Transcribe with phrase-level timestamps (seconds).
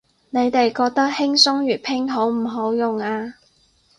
[0.31, 3.35] 你哋覺得輕鬆粵拼好唔好用啊